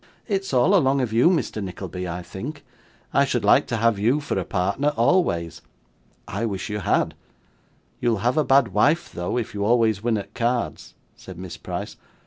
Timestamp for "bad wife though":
8.43-9.37